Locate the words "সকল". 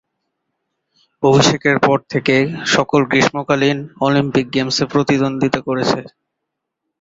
2.67-3.01